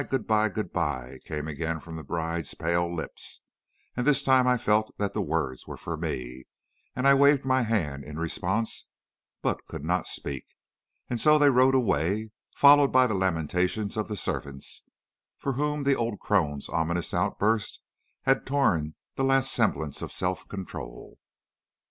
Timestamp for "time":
4.23-4.47